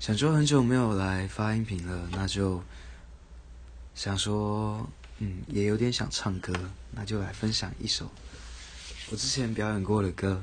[0.00, 2.62] 想说很久没有来发音频了，那就
[3.94, 4.88] 想说，
[5.18, 6.54] 嗯，也有点想唱歌，
[6.92, 8.10] 那就来分享一首
[9.10, 10.42] 我之前表演过的歌，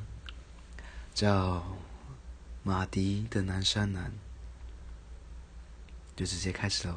[1.15, 1.65] 叫
[2.61, 4.05] 马迪的《南山南》，
[6.15, 6.93] 就直接开始喽。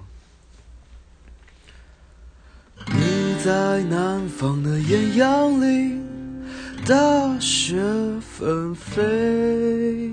[2.88, 5.98] 你在南方的艳阳里，
[6.84, 7.82] 大雪
[8.20, 10.12] 纷飞；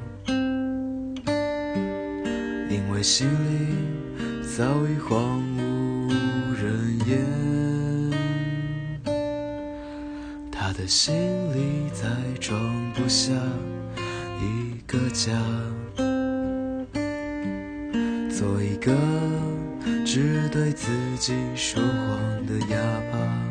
[2.71, 3.75] 因为心里
[4.55, 5.41] 早已荒
[6.07, 6.09] 无
[6.53, 7.19] 人烟。
[10.49, 11.13] 他的心
[11.53, 12.07] 里再
[12.39, 12.57] 装
[12.93, 13.33] 不下
[14.39, 15.33] 一个家，
[18.29, 18.95] 做一个
[20.05, 20.87] 只对自
[21.19, 22.77] 己说谎的哑
[23.11, 23.50] 巴。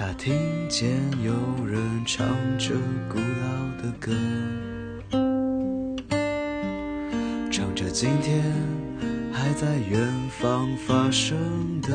[0.00, 0.32] 他听
[0.68, 1.32] 见有
[1.66, 2.24] 人唱
[2.56, 2.72] 着
[3.08, 4.12] 古老的歌，
[7.50, 8.44] 唱着今天
[9.32, 11.36] 还在远方发生
[11.82, 11.90] 的，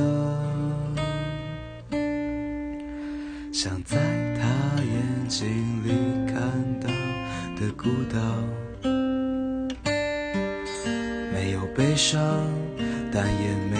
[3.54, 3.96] 像在
[4.36, 4.44] 他
[4.84, 5.48] 眼睛
[5.86, 5.94] 里
[6.28, 6.36] 看
[6.82, 6.90] 到
[7.56, 8.20] 的孤岛，
[11.32, 12.22] 没有悲伤，
[13.14, 13.80] 但也没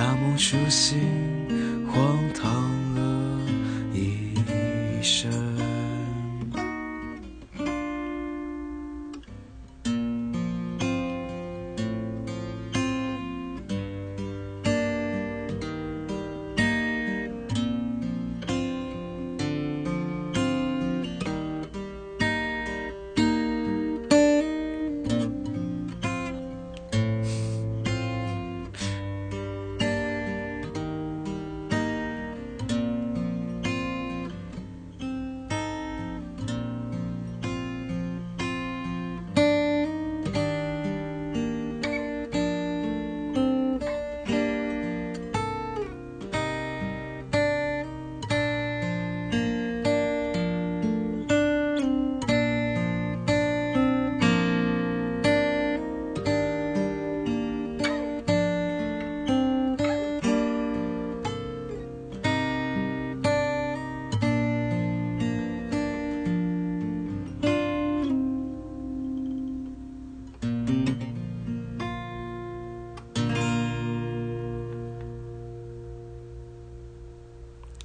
[0.00, 0.98] 大梦初醒，
[1.86, 2.50] 荒唐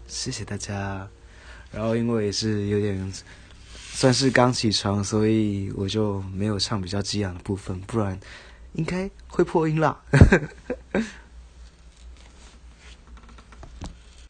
[0.07, 1.07] 谢谢大家。
[1.71, 3.13] 然后因为也是有点
[3.91, 8.17] 算是刚起床，所以我就没有唱比较激昂的部分，不然
[8.73, 10.01] 应该会破音啦。